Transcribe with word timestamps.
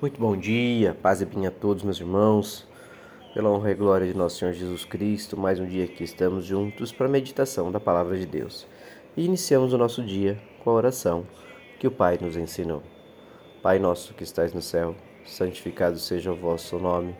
Muito 0.00 0.20
bom 0.20 0.36
dia, 0.36 0.92
paz 0.92 1.22
e 1.22 1.24
bem 1.24 1.46
a 1.46 1.52
todos, 1.52 1.84
meus 1.84 2.00
irmãos. 2.00 2.66
Pela 3.32 3.48
honra 3.48 3.70
e 3.70 3.74
glória 3.74 4.06
de 4.06 4.18
nosso 4.18 4.38
Senhor 4.38 4.52
Jesus 4.52 4.84
Cristo, 4.84 5.38
mais 5.38 5.60
um 5.60 5.66
dia 5.66 5.86
que 5.86 6.02
estamos 6.02 6.44
juntos 6.44 6.90
para 6.90 7.06
a 7.06 7.08
meditação 7.08 7.70
da 7.70 7.78
palavra 7.78 8.18
de 8.18 8.26
Deus. 8.26 8.66
E 9.16 9.24
iniciamos 9.24 9.72
o 9.72 9.78
nosso 9.78 10.02
dia 10.02 10.38
com 10.62 10.70
a 10.70 10.74
oração 10.74 11.24
que 11.78 11.86
o 11.86 11.92
Pai 11.92 12.18
nos 12.20 12.36
ensinou. 12.36 12.82
Pai 13.62 13.78
nosso 13.78 14.12
que 14.14 14.24
estais 14.24 14.52
no 14.52 14.60
céu, 14.60 14.96
santificado 15.24 15.96
seja 15.98 16.32
o 16.32 16.36
vosso 16.36 16.76
nome. 16.76 17.14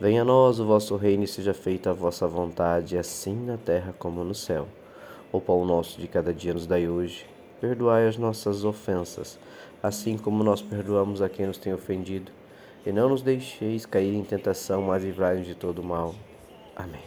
Venha 0.00 0.22
a 0.22 0.24
nós 0.24 0.58
o 0.58 0.66
vosso 0.66 0.96
reino 0.96 1.22
e 1.22 1.28
seja 1.28 1.54
feita 1.54 1.90
a 1.90 1.94
vossa 1.94 2.26
vontade, 2.26 2.98
assim 2.98 3.36
na 3.36 3.56
terra 3.56 3.94
como 3.96 4.24
no 4.24 4.34
céu. 4.34 4.66
O 5.30 5.40
pão 5.40 5.64
nosso 5.64 6.00
de 6.00 6.08
cada 6.08 6.34
dia 6.34 6.52
nos 6.52 6.66
dai 6.66 6.88
hoje. 6.88 7.24
Perdoai 7.60 8.06
as 8.06 8.16
nossas 8.16 8.64
ofensas 8.64 9.38
assim 9.82 10.16
como 10.16 10.42
nós 10.42 10.60
perdoamos 10.60 11.22
a 11.22 11.28
quem 11.28 11.46
nos 11.46 11.58
tem 11.58 11.72
ofendido. 11.72 12.32
E 12.86 12.92
não 12.92 13.08
nos 13.08 13.22
deixeis 13.22 13.84
cair 13.84 14.14
em 14.14 14.24
tentação, 14.24 14.82
mas 14.82 15.04
livrai-nos 15.04 15.46
de 15.46 15.54
todo 15.54 15.82
mal. 15.82 16.14
Amém. 16.74 17.02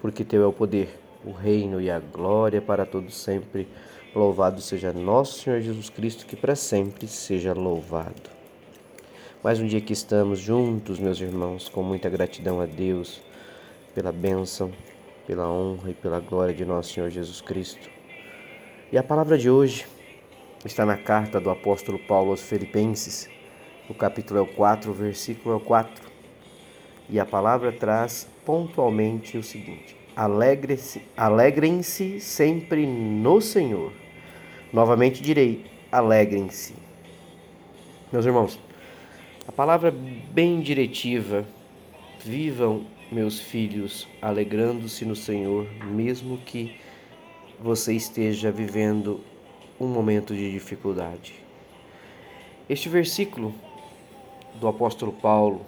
Porque 0.00 0.24
Teu 0.24 0.42
é 0.42 0.46
o 0.46 0.52
poder, 0.52 0.98
o 1.24 1.30
reino 1.30 1.80
e 1.80 1.90
a 1.90 1.98
glória 1.98 2.60
para 2.60 2.84
todos 2.84 3.16
sempre. 3.16 3.66
Louvado 4.14 4.60
seja 4.60 4.92
nosso 4.92 5.40
Senhor 5.40 5.60
Jesus 5.60 5.88
Cristo, 5.88 6.26
que 6.26 6.36
para 6.36 6.54
sempre 6.54 7.06
seja 7.08 7.52
louvado. 7.52 8.30
Mais 9.42 9.60
um 9.60 9.66
dia 9.66 9.80
que 9.80 9.92
estamos 9.92 10.38
juntos, 10.38 10.98
meus 10.98 11.20
irmãos, 11.20 11.68
com 11.68 11.82
muita 11.82 12.08
gratidão 12.08 12.60
a 12.60 12.66
Deus 12.66 13.20
pela 13.94 14.10
bênção, 14.10 14.72
pela 15.26 15.48
honra 15.50 15.90
e 15.90 15.94
pela 15.94 16.20
glória 16.20 16.54
de 16.54 16.64
nosso 16.64 16.92
Senhor 16.92 17.10
Jesus 17.10 17.40
Cristo. 17.40 17.88
E 18.92 18.98
a 18.98 19.02
palavra 19.02 19.36
de 19.36 19.50
hoje 19.50 19.86
está 20.64 20.86
na 20.86 20.96
carta 20.96 21.38
do 21.38 21.50
apóstolo 21.50 21.98
Paulo 21.98 22.30
aos 22.30 22.42
Filipenses, 22.42 23.28
o 23.88 23.92
capítulo 23.92 24.40
é 24.40 24.42
o 24.42 24.46
4, 24.46 24.90
o 24.90 24.94
versículo 24.94 25.54
é 25.54 25.58
o 25.58 25.60
4. 25.60 26.10
E 27.10 27.20
a 27.20 27.26
palavra 27.26 27.70
traz 27.70 28.26
pontualmente 28.46 29.36
o 29.36 29.42
seguinte: 29.42 29.94
alegrem-se 30.16 32.18
sempre 32.18 32.86
no 32.86 33.42
Senhor. 33.42 33.92
Novamente 34.72 35.22
direi: 35.22 35.66
alegrem-se. 35.92 36.74
Meus 38.10 38.24
irmãos, 38.24 38.58
a 39.46 39.52
palavra 39.52 39.90
bem 39.90 40.62
diretiva, 40.62 41.44
vivam 42.24 42.86
meus 43.12 43.38
filhos 43.38 44.08
alegrando-se 44.22 45.04
no 45.04 45.14
Senhor, 45.14 45.66
mesmo 45.84 46.38
que 46.38 46.74
você 47.60 47.92
esteja 47.92 48.50
vivendo 48.50 49.20
um 49.84 49.88
momento 49.88 50.34
de 50.34 50.50
dificuldade. 50.50 51.34
Este 52.68 52.88
versículo 52.88 53.54
do 54.58 54.66
apóstolo 54.66 55.12
Paulo 55.12 55.60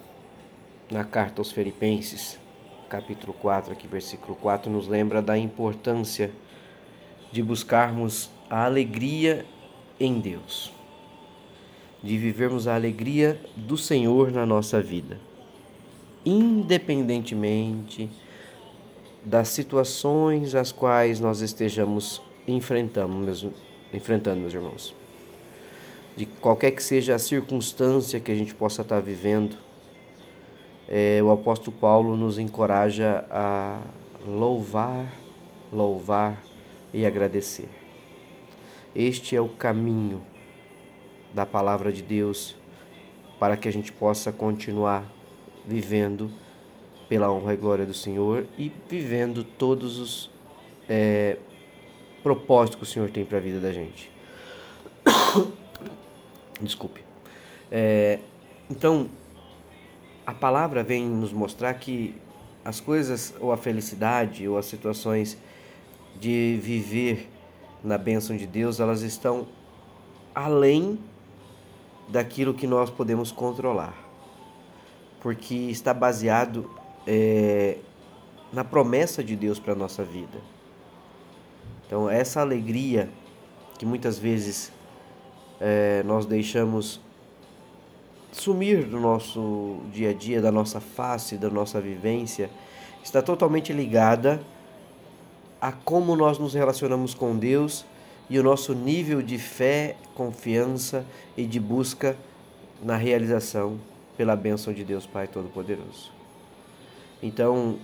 na 0.91 1.05
carta 1.05 1.41
aos 1.41 1.53
Filipenses, 1.53 2.39
capítulo 2.89 3.35
4, 3.35 3.73
aqui 3.73 3.87
versículo 3.87 4.35
4, 4.37 4.71
nos 4.71 4.89
lembra 4.89 5.21
da 5.21 5.37
importância 5.37 6.31
de 7.31 7.43
buscarmos 7.43 8.31
a 8.49 8.65
alegria 8.65 9.45
em 10.01 10.19
Deus, 10.19 10.73
de 12.03 12.17
vivermos 12.17 12.67
a 12.67 12.75
alegria 12.75 13.39
do 13.55 13.77
Senhor 13.77 14.31
na 14.31 14.47
nossa 14.47 14.81
vida, 14.81 15.21
independentemente 16.25 18.09
das 19.23 19.49
situações 19.49 20.55
às 20.55 20.73
quais 20.73 21.21
nós 21.21 21.41
estejamos 21.41 22.23
enfrentando, 22.47 23.53
enfrentando, 23.97 24.41
meus 24.41 24.55
irmãos. 24.55 24.95
De 26.17 26.27
qualquer 26.27 26.71
que 26.71 26.83
seja 26.83 27.15
a 27.15 27.19
circunstância 27.19 28.21
que 28.21 28.31
a 28.31 28.35
gente 28.35 28.55
possa 28.55 28.83
estar 28.83 29.01
vivendo, 29.01 29.57
é, 30.89 31.21
o 31.23 31.31
apóstolo 31.31 31.77
Paulo 31.77 32.17
nos 32.17 32.39
encoraja 32.39 33.25
a 33.31 33.81
louvar, 34.27 35.13
louvar 35.73 36.43
e 36.93 37.05
agradecer. 37.05 37.69
Este 38.95 39.37
é 39.37 39.41
o 39.41 39.49
caminho 39.49 40.23
da 41.35 41.45
palavra 41.45 41.93
de 41.93 42.03
Deus 42.03 42.57
para 43.39 43.57
que 43.57 43.69
a 43.69 43.73
gente 43.73 43.93
possa 43.93 44.33
continuar 44.33 45.05
vivendo 45.67 46.31
pela 47.09 47.31
honra 47.31 47.55
e 47.55 47.57
glória 47.57 47.85
do 47.85 47.93
Senhor 47.93 48.47
e 48.57 48.73
vivendo 48.89 49.45
todos 49.45 49.99
os 49.99 50.31
é, 50.89 51.37
propósito 52.27 52.77
que 52.77 52.83
o 52.83 52.87
Senhor 52.87 53.09
tem 53.09 53.25
para 53.25 53.39
a 53.39 53.41
vida 53.41 53.61
da 53.61 53.71
gente. 53.71 54.11
Desculpe. 56.61 57.05
É, 57.71 58.19
então, 58.69 59.09
a 60.27 60.35
palavra 60.35 60.83
vem 60.83 61.07
nos 61.07 61.33
mostrar 61.33 61.73
que 61.75 62.17
as 62.65 62.81
coisas, 62.81 63.33
ou 63.39 63.53
a 63.53 63.57
felicidade, 63.57 64.49
ou 64.49 64.59
as 64.59 64.67
situações 64.67 65.39
de 66.19 66.59
viver 66.61 67.31
na 67.85 67.97
bênção 67.97 68.37
de 68.37 68.45
Deus, 68.45 68.81
elas 68.81 69.03
estão 69.03 69.47
além 70.35 70.99
daquilo 72.09 72.53
que 72.55 72.67
nós 72.67 72.91
podemos 72.91 73.31
controlar. 73.31 73.95
Porque 75.21 75.55
está 75.55 75.95
baseado 75.95 76.69
é, 77.07 77.79
na 78.53 78.65
promessa 78.65 79.23
de 79.23 79.37
Deus 79.37 79.61
para 79.61 79.75
a 79.75 79.77
nossa 79.77 80.03
vida. 80.03 80.56
Então, 81.87 82.11
essa 82.11 82.41
alegria 82.41 83.09
que 83.79 83.87
muitas 83.87 84.19
vezes 84.19 84.73
é, 85.61 86.03
nós 86.05 86.27
deixamos 86.27 87.01
sumir 88.33 88.85
do 88.85 89.01
nosso 89.01 89.79
dia 89.93 90.11
a 90.11 90.13
dia, 90.13 90.41
da 90.41 90.53
nossa 90.53 90.81
face, 90.81 91.37
da 91.37 91.49
nossa 91.49 91.81
vivência, 91.81 92.51
está 93.03 93.23
totalmente 93.23 93.73
ligada 93.73 94.43
a 95.61 95.73
como 95.73 96.15
nós 96.17 96.39
nos 96.39 96.55
relacionamos 96.55 97.15
com 97.15 97.37
Deus 97.37 97.87
e 98.29 98.39
o 98.39 98.43
nosso 98.43 98.75
nível 98.75 99.23
de 99.23 99.39
fé, 99.39 99.97
confiança 100.15 101.07
e 101.37 101.47
de 101.47 101.61
busca 101.61 102.17
na 102.83 102.97
realização 102.97 103.79
pela 104.17 104.35
bênção 104.35 104.73
de 104.73 104.85
Deus 104.85 105.07
Pai 105.07 105.29
Todo-Poderoso. 105.29 106.11
Então, 107.23 107.79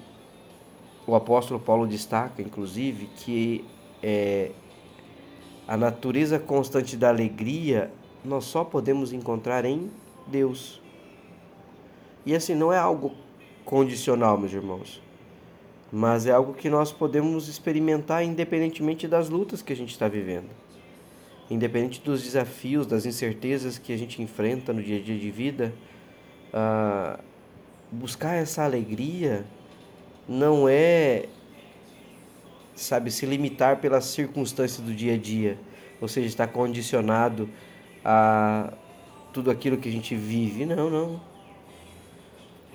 o 1.06 1.14
apóstolo 1.14 1.58
Paulo 1.58 1.86
destaca, 1.86 2.42
inclusive, 2.42 3.06
que 3.16 3.64
é, 4.02 4.50
a 5.66 5.76
natureza 5.76 6.38
constante 6.38 6.96
da 6.96 7.08
alegria 7.08 7.90
nós 8.24 8.44
só 8.44 8.64
podemos 8.64 9.12
encontrar 9.12 9.64
em 9.64 9.90
Deus. 10.26 10.80
E 12.24 12.34
assim, 12.34 12.54
não 12.54 12.72
é 12.72 12.78
algo 12.78 13.14
condicional, 13.64 14.38
meus 14.38 14.52
irmãos, 14.52 15.02
mas 15.91 16.26
é 16.26 16.30
algo 16.30 16.54
que 16.54 16.68
nós 16.70 16.92
podemos 16.92 17.48
experimentar 17.48 18.24
independentemente 18.24 19.08
das 19.08 19.28
lutas 19.28 19.62
que 19.62 19.72
a 19.72 19.76
gente 19.76 19.91
está 19.91 20.08
vivendo, 20.08 20.48
independente 21.50 22.00
dos 22.00 22.22
desafios, 22.22 22.86
das 22.86 23.06
incertezas 23.06 23.78
que 23.78 23.92
a 23.92 23.96
gente 23.96 24.22
enfrenta 24.22 24.72
no 24.72 24.82
dia 24.82 24.98
a 24.98 25.02
dia 25.02 25.18
de 25.18 25.30
vida. 25.30 25.72
Ah, 26.52 27.18
buscar 27.91 28.34
essa 28.34 28.64
alegria 28.64 29.44
não 30.28 30.68
é 30.68 31.26
sabe, 32.75 33.10
se 33.10 33.27
limitar 33.27 33.78
pelas 33.78 34.05
circunstâncias 34.06 34.81
do 34.81 34.94
dia 34.94 35.15
a 35.15 35.19
dia, 35.19 35.59
ou 36.00 36.09
seja, 36.09 36.27
estar 36.27 36.49
condicionado 36.49 37.49
a 38.05 38.72
tudo 39.33 39.50
aquilo 39.50 39.77
que 39.77 39.88
a 39.88 39.93
gente 39.93 40.15
vive. 40.15 40.66
Não, 40.66 40.91
não. 40.91 41.21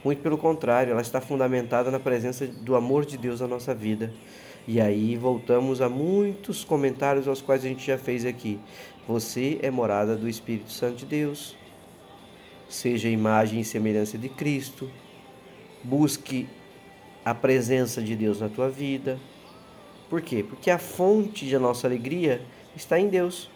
Muito 0.04 0.22
pelo 0.22 0.38
contrário, 0.38 0.92
ela 0.92 1.02
está 1.02 1.20
fundamentada 1.20 1.92
na 1.92 2.00
presença 2.00 2.48
do 2.48 2.76
amor 2.76 3.06
de 3.06 3.18
Deus 3.18 3.42
na 3.42 3.48
nossa 3.48 3.74
vida. 3.74 4.14
E 4.68 4.82
aí 4.82 5.16
voltamos 5.16 5.82
a 5.82 5.90
muitos 5.90 6.64
comentários 6.64 7.28
aos 7.28 7.42
quais 7.42 7.64
a 7.64 7.68
gente 7.68 7.86
já 7.86 7.98
fez 7.98 8.26
aqui. 8.26 8.60
Você 9.08 9.60
é 9.62 9.72
morada 9.72 10.16
do 10.16 10.28
Espírito 10.28 10.72
Santo 10.72 10.98
de 10.98 11.06
Deus. 11.06 11.56
Seja 12.70 13.08
imagem 13.08 13.62
e 13.62 13.66
semelhança 13.66 14.18
de 14.18 14.28
Cristo. 14.28 14.90
Busque 15.84 16.48
a 17.24 17.34
presença 17.34 18.02
de 18.02 18.16
Deus 18.16 18.42
na 18.42 18.50
tua 18.50 18.70
vida. 18.70 19.18
Por 20.10 20.22
quê? 20.22 20.44
Porque 20.44 20.72
a 20.72 20.78
fonte 20.78 21.50
da 21.52 21.60
nossa 21.60 21.88
alegria 21.88 22.42
está 22.76 23.00
em 23.00 23.10
Deus. 23.10 23.50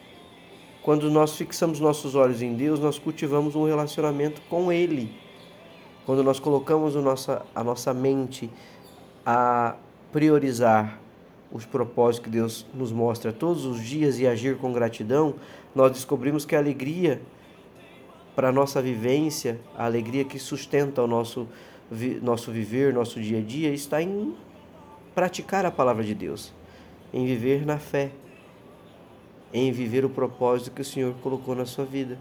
Quando 0.82 1.10
nós 1.10 1.36
fixamos 1.36 1.80
nossos 1.80 2.16
olhos 2.16 2.42
em 2.42 2.56
Deus, 2.56 2.80
nós 2.80 2.98
cultivamos 2.98 3.56
um 3.56 3.66
relacionamento 3.66 4.42
com 4.50 4.72
Ele. 4.72 5.14
Quando 6.06 6.24
nós 6.24 6.40
colocamos 6.40 6.96
a 6.98 7.02
nossa, 7.02 7.46
a 7.54 7.64
nossa 7.64 7.94
mente 7.94 8.50
a 9.26 9.76
priorizar 10.12 11.00
os 11.52 11.66
propósitos 11.66 12.26
que 12.26 12.30
Deus 12.30 12.66
nos 12.74 12.92
mostra 12.92 13.32
todos 13.32 13.66
os 13.66 13.84
dias 13.84 14.20
e 14.20 14.26
agir 14.26 14.58
com 14.58 14.74
gratidão, 14.74 15.36
nós 15.76 15.92
descobrimos 15.92 16.46
que 16.46 16.56
a 16.56 16.60
alegria 16.60 17.22
para 18.36 18.50
a 18.50 18.52
nossa 18.52 18.82
vivência, 18.82 19.60
a 19.78 19.86
alegria 19.86 20.24
que 20.24 20.40
sustenta 20.40 21.02
o 21.04 21.08
nosso, 21.08 21.48
nosso 22.22 22.52
viver, 22.52 22.94
nosso 22.94 23.22
dia 23.22 23.40
a 23.40 23.42
dia, 23.42 23.74
está 23.74 24.02
em 24.02 24.34
praticar 25.16 25.66
a 25.66 25.72
palavra 25.72 26.04
de 26.04 26.16
Deus, 26.16 26.54
em 27.14 27.26
viver 27.26 27.66
na 27.66 27.78
fé, 27.78 28.12
em 29.54 29.72
viver 29.72 30.06
o 30.06 30.10
propósito 30.10 30.72
que 30.72 30.82
o 30.82 30.86
Senhor 30.86 31.14
colocou 31.22 31.56
na 31.56 31.66
sua 31.66 31.86
vida. 31.86 32.18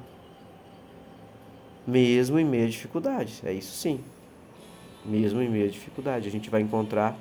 mesmo 1.86 2.38
em 2.38 2.44
meio 2.44 2.66
a 2.66 2.70
dificuldades. 2.70 3.42
É 3.44 3.52
isso 3.52 3.72
sim. 3.74 4.00
Mesmo 5.04 5.40
em 5.42 5.48
meio 5.48 5.66
a 5.66 5.70
dificuldade, 5.70 6.28
a 6.28 6.30
gente 6.30 6.50
vai 6.50 6.60
encontrar 6.60 7.18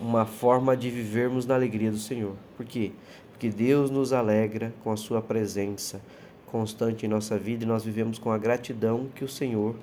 uma 0.00 0.26
forma 0.26 0.76
de 0.76 0.90
vivermos 0.90 1.46
na 1.46 1.54
alegria 1.54 1.90
do 1.90 1.98
Senhor. 1.98 2.34
Por 2.56 2.66
quê? 2.66 2.92
Porque 3.30 3.48
Deus 3.48 3.90
nos 3.90 4.12
alegra 4.12 4.72
com 4.82 4.90
a 4.90 4.96
sua 4.96 5.22
presença 5.22 6.00
constante 6.46 7.06
em 7.06 7.08
nossa 7.08 7.38
vida 7.38 7.64
e 7.64 7.66
nós 7.66 7.84
vivemos 7.84 8.18
com 8.18 8.32
a 8.32 8.38
gratidão 8.38 9.08
que 9.14 9.24
o 9.24 9.28
Senhor 9.28 9.76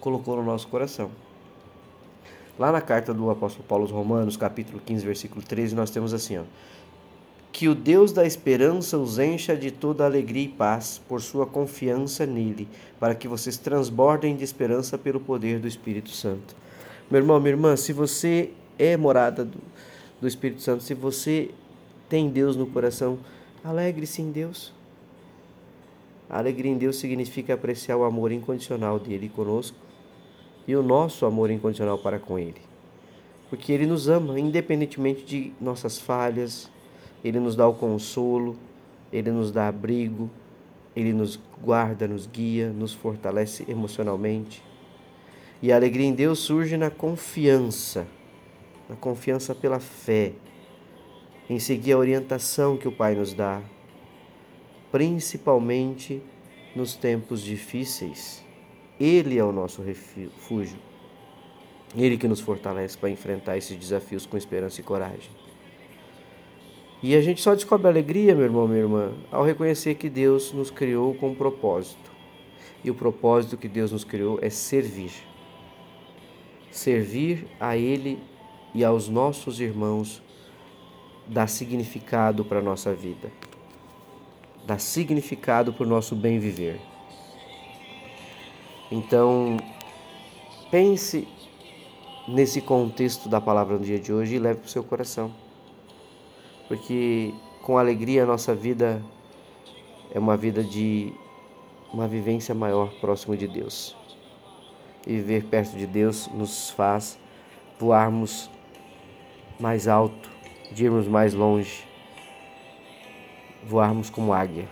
colocou 0.00 0.36
no 0.36 0.42
nosso 0.42 0.66
coração. 0.68 1.10
Lá 2.58 2.72
na 2.72 2.80
carta 2.80 3.12
do 3.12 3.28
apóstolo 3.28 3.64
Paulo 3.68 3.84
aos 3.84 3.92
Romanos, 3.92 4.34
capítulo 4.34 4.80
15, 4.84 5.04
versículo 5.04 5.42
13, 5.42 5.74
nós 5.74 5.90
temos 5.90 6.14
assim, 6.14 6.38
ó: 6.38 6.42
Que 7.52 7.68
o 7.68 7.74
Deus 7.74 8.12
da 8.12 8.24
esperança 8.24 8.96
os 8.96 9.18
encha 9.18 9.54
de 9.54 9.70
toda 9.70 10.06
alegria 10.06 10.44
e 10.44 10.48
paz 10.48 10.98
por 11.06 11.20
sua 11.20 11.44
confiança 11.44 12.24
nele, 12.24 12.66
para 12.98 13.14
que 13.14 13.28
vocês 13.28 13.58
transbordem 13.58 14.34
de 14.34 14.42
esperança 14.42 14.96
pelo 14.96 15.20
poder 15.20 15.58
do 15.58 15.68
Espírito 15.68 16.10
Santo. 16.10 16.56
Meu 17.10 17.20
irmão, 17.20 17.38
minha 17.38 17.52
irmã, 17.52 17.76
se 17.76 17.92
você 17.92 18.50
é 18.78 18.96
morada 18.96 19.44
do, 19.44 19.58
do 20.18 20.26
Espírito 20.26 20.62
Santo, 20.62 20.82
se 20.82 20.94
você 20.94 21.50
tem 22.08 22.30
Deus 22.30 22.56
no 22.56 22.66
coração, 22.66 23.18
alegre-se 23.62 24.22
em 24.22 24.30
Deus. 24.30 24.72
A 26.28 26.38
alegria 26.38 26.72
em 26.72 26.78
Deus 26.78 26.96
significa 26.96 27.52
apreciar 27.52 27.98
o 27.98 28.04
amor 28.04 28.32
incondicional 28.32 28.98
dele 28.98 29.28
conosco 29.28 29.85
e 30.66 30.74
o 30.74 30.82
nosso 30.82 31.24
amor 31.24 31.50
incondicional 31.50 31.98
para 31.98 32.18
com 32.18 32.38
Ele. 32.38 32.60
Porque 33.48 33.72
Ele 33.72 33.86
nos 33.86 34.08
ama, 34.08 34.38
independentemente 34.38 35.24
de 35.24 35.52
nossas 35.60 35.98
falhas, 35.98 36.70
Ele 37.24 37.38
nos 37.38 37.54
dá 37.54 37.66
o 37.68 37.74
consolo, 37.74 38.56
Ele 39.12 39.30
nos 39.30 39.52
dá 39.52 39.68
abrigo, 39.68 40.28
Ele 40.94 41.12
nos 41.12 41.38
guarda, 41.62 42.08
nos 42.08 42.26
guia, 42.26 42.70
nos 42.70 42.92
fortalece 42.92 43.64
emocionalmente. 43.68 44.62
E 45.62 45.72
a 45.72 45.76
alegria 45.76 46.06
em 46.06 46.14
Deus 46.14 46.40
surge 46.40 46.76
na 46.76 46.90
confiança, 46.90 48.06
na 48.88 48.96
confiança 48.96 49.54
pela 49.54 49.78
fé, 49.78 50.32
em 51.48 51.58
seguir 51.58 51.92
a 51.92 51.98
orientação 51.98 52.76
que 52.76 52.88
o 52.88 52.92
Pai 52.92 53.14
nos 53.14 53.32
dá, 53.32 53.62
principalmente 54.90 56.20
nos 56.74 56.94
tempos 56.94 57.40
difíceis. 57.40 58.45
Ele 58.98 59.38
é 59.38 59.44
o 59.44 59.52
nosso 59.52 59.82
refúgio. 59.82 60.78
Ele 61.96 62.16
que 62.16 62.28
nos 62.28 62.40
fortalece 62.40 62.96
para 62.96 63.10
enfrentar 63.10 63.56
esses 63.56 63.76
desafios 63.76 64.26
com 64.26 64.36
esperança 64.36 64.80
e 64.80 64.84
coragem. 64.84 65.30
E 67.02 67.14
a 67.14 67.20
gente 67.20 67.40
só 67.40 67.54
descobre 67.54 67.88
alegria, 67.88 68.34
meu 68.34 68.44
irmão, 68.44 68.66
minha 68.66 68.80
irmã, 68.80 69.12
ao 69.30 69.44
reconhecer 69.44 69.94
que 69.94 70.08
Deus 70.08 70.52
nos 70.52 70.70
criou 70.70 71.14
com 71.14 71.30
um 71.30 71.34
propósito. 71.34 72.10
E 72.82 72.90
o 72.90 72.94
propósito 72.94 73.56
que 73.56 73.68
Deus 73.68 73.92
nos 73.92 74.04
criou 74.04 74.38
é 74.42 74.50
servir. 74.50 75.12
Servir 76.70 77.46
a 77.60 77.76
Ele 77.76 78.18
e 78.74 78.84
aos 78.84 79.08
nossos 79.08 79.60
irmãos 79.60 80.22
dá 81.26 81.46
significado 81.46 82.44
para 82.44 82.60
a 82.60 82.62
nossa 82.62 82.94
vida, 82.94 83.32
dá 84.64 84.78
significado 84.78 85.72
para 85.72 85.84
o 85.84 85.88
nosso 85.88 86.14
bem 86.14 86.38
viver. 86.38 86.78
Então, 88.90 89.56
pense 90.70 91.26
nesse 92.28 92.60
contexto 92.60 93.28
da 93.28 93.40
palavra 93.40 93.76
no 93.78 93.84
dia 93.84 93.98
de 93.98 94.12
hoje 94.12 94.36
e 94.36 94.38
leve 94.38 94.60
para 94.60 94.66
o 94.66 94.70
seu 94.70 94.84
coração. 94.84 95.32
Porque 96.68 97.32
com 97.62 97.78
alegria 97.78 98.22
a 98.22 98.26
nossa 98.26 98.54
vida 98.54 99.02
é 100.12 100.18
uma 100.18 100.36
vida 100.36 100.62
de 100.62 101.12
uma 101.92 102.06
vivência 102.06 102.54
maior 102.54 102.92
próximo 103.00 103.36
de 103.36 103.48
Deus. 103.48 103.96
E 105.06 105.14
viver 105.14 105.44
perto 105.44 105.76
de 105.76 105.86
Deus 105.86 106.28
nos 106.28 106.70
faz 106.70 107.18
voarmos 107.78 108.50
mais 109.58 109.86
alto, 109.86 110.30
de 110.72 110.84
irmos 110.84 111.06
mais 111.06 111.34
longe, 111.34 111.84
voarmos 113.64 114.10
como 114.10 114.32
águia. 114.32 114.68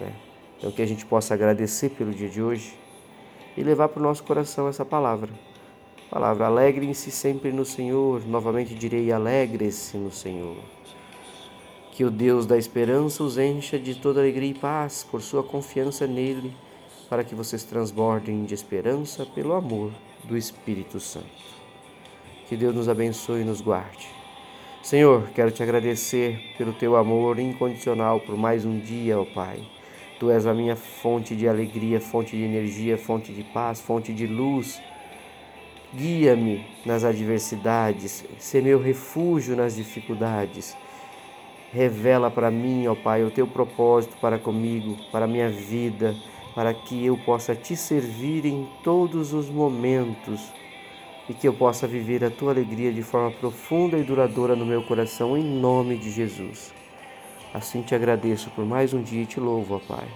Né? 0.00 0.27
Então, 0.58 0.72
que 0.72 0.82
a 0.82 0.86
gente 0.86 1.06
possa 1.06 1.34
agradecer 1.34 1.90
pelo 1.90 2.12
dia 2.12 2.28
de 2.28 2.42
hoje 2.42 2.76
e 3.56 3.62
levar 3.62 3.88
para 3.88 4.00
o 4.00 4.02
nosso 4.02 4.24
coração 4.24 4.68
essa 4.68 4.84
palavra. 4.84 5.30
Palavra, 6.10 6.46
alegrem-se 6.46 7.10
sempre 7.10 7.52
no 7.52 7.64
Senhor. 7.64 8.26
Novamente 8.26 8.74
direi, 8.74 9.12
alegre-se 9.12 9.96
no 9.96 10.10
Senhor. 10.10 10.56
Que 11.92 12.04
o 12.04 12.10
Deus 12.10 12.44
da 12.44 12.56
esperança 12.56 13.22
os 13.22 13.38
encha 13.38 13.78
de 13.78 13.94
toda 13.94 14.20
alegria 14.20 14.50
e 14.50 14.54
paz 14.54 15.06
por 15.08 15.20
sua 15.20 15.42
confiança 15.42 16.06
nele, 16.06 16.56
para 17.08 17.22
que 17.22 17.34
vocês 17.34 17.62
transbordem 17.62 18.44
de 18.44 18.54
esperança 18.54 19.26
pelo 19.26 19.52
amor 19.52 19.92
do 20.24 20.36
Espírito 20.36 20.98
Santo. 20.98 21.26
Que 22.48 22.56
Deus 22.56 22.74
nos 22.74 22.88
abençoe 22.88 23.42
e 23.42 23.44
nos 23.44 23.60
guarde. 23.60 24.08
Senhor, 24.82 25.28
quero 25.34 25.50
te 25.50 25.62
agradecer 25.62 26.40
pelo 26.56 26.72
teu 26.72 26.96
amor 26.96 27.38
incondicional 27.38 28.20
por 28.20 28.36
mais 28.36 28.64
um 28.64 28.78
dia, 28.78 29.20
ó 29.20 29.24
Pai. 29.24 29.77
Tu 30.18 30.30
és 30.30 30.46
a 30.46 30.52
minha 30.52 30.74
fonte 30.74 31.36
de 31.36 31.46
alegria, 31.46 32.00
fonte 32.00 32.36
de 32.36 32.42
energia, 32.42 32.98
fonte 32.98 33.32
de 33.32 33.44
paz, 33.44 33.80
fonte 33.80 34.12
de 34.12 34.26
luz. 34.26 34.80
Guia-me 35.94 36.66
nas 36.84 37.04
adversidades, 37.04 38.24
ser 38.38 38.62
meu 38.62 38.80
refúgio 38.80 39.56
nas 39.56 39.76
dificuldades. 39.76 40.76
Revela 41.72 42.30
para 42.30 42.50
mim, 42.50 42.86
ó 42.88 42.94
Pai, 42.94 43.22
o 43.22 43.30
teu 43.30 43.46
propósito 43.46 44.16
para 44.20 44.38
comigo, 44.38 44.96
para 45.12 45.26
a 45.26 45.28
minha 45.28 45.48
vida, 45.48 46.16
para 46.54 46.74
que 46.74 47.06
eu 47.06 47.16
possa 47.18 47.54
te 47.54 47.76
servir 47.76 48.44
em 48.44 48.68
todos 48.82 49.32
os 49.32 49.48
momentos 49.48 50.52
e 51.28 51.34
que 51.34 51.46
eu 51.46 51.52
possa 51.52 51.86
viver 51.86 52.24
a 52.24 52.30
tua 52.30 52.50
alegria 52.50 52.92
de 52.92 53.02
forma 53.02 53.30
profunda 53.30 53.96
e 53.98 54.02
duradoura 54.02 54.56
no 54.56 54.66
meu 54.66 54.82
coração, 54.82 55.36
em 55.36 55.44
nome 55.44 55.96
de 55.96 56.10
Jesus. 56.10 56.77
Assim 57.52 57.82
te 57.82 57.94
agradeço 57.94 58.50
por 58.50 58.64
mais 58.64 58.92
um 58.92 59.02
dia 59.02 59.22
e 59.22 59.26
te 59.26 59.40
louvo, 59.40 59.76
ó 59.76 59.78
Pai. 59.78 60.06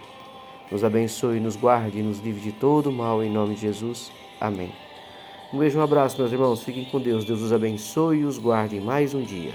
Nos 0.71 0.85
abençoe, 0.85 1.41
nos 1.41 1.57
guarde 1.57 1.99
e 1.99 2.03
nos 2.03 2.19
livre 2.19 2.41
de 2.41 2.53
todo 2.53 2.93
mal, 2.93 3.23
em 3.23 3.31
nome 3.31 3.55
de 3.55 3.63
Jesus. 3.63 4.13
Amém. 4.41 4.73
Um 5.53 5.59
beijo, 5.59 5.79
um 5.79 5.83
abraço, 5.83 6.19
meus 6.19 6.33
irmãos. 6.33 6.63
Fiquem 6.63 6.85
com 6.85 6.99
Deus. 6.99 7.25
Deus 7.25 7.43
os 7.43 7.53
abençoe 7.53 8.21
e 8.21 8.25
os 8.25 8.39
guarde 8.39 8.81
mais 8.81 9.15
um 9.15 9.23
dia. 9.23 9.53